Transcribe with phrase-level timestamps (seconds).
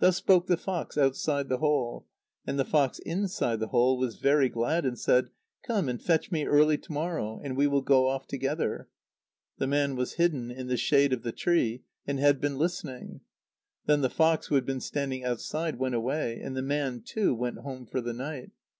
[0.00, 2.04] Thus spoke the fox outside the hole;
[2.44, 5.30] and the fox inside the hole was very glad, and said:
[5.62, 8.88] "Come and fetch me early to morrow, and we will go off together."
[9.58, 13.20] The man was hidden in the shade of the tree, and had been listening.
[13.86, 17.58] Then the fox who had been standing outside went away, and the man, too, went
[17.58, 18.50] home for the night.